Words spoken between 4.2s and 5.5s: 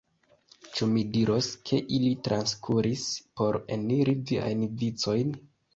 viajn vicojn?